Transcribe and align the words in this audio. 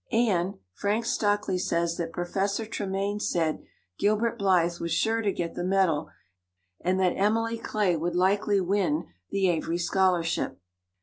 Anne, 0.11 0.57
Frank 0.73 1.05
Stockley 1.05 1.59
says 1.59 1.95
that 1.97 2.11
Professor 2.11 2.65
Tremaine 2.65 3.19
said 3.19 3.61
Gilbert 3.99 4.39
Blythe 4.39 4.79
was 4.79 4.91
sure 4.91 5.21
to 5.21 5.31
get 5.31 5.53
the 5.53 5.63
medal 5.63 6.09
and 6.83 6.99
that 6.99 7.15
Emily 7.15 7.59
Clay 7.59 7.95
would 7.95 8.15
likely 8.15 8.59
win 8.59 9.09
the 9.29 9.47
Avery 9.47 9.77
scholarship." 9.77 10.59